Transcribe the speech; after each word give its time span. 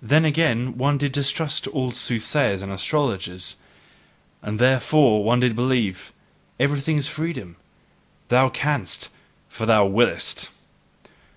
Then 0.00 0.24
again 0.24 0.66
did 0.66 0.78
one 0.78 0.98
distrust 0.98 1.66
all 1.66 1.90
soothsayers 1.90 2.62
and 2.62 2.70
astrologers; 2.72 3.56
and 4.40 4.60
THEREFORE 4.60 5.18
did 5.18 5.26
one 5.26 5.40
believe, 5.56 6.12
"Everything 6.60 6.96
is 6.96 7.08
freedom: 7.08 7.56
thou 8.28 8.50
canst, 8.50 9.08
for 9.48 9.66
thou 9.66 9.84
willest!" 9.84 10.50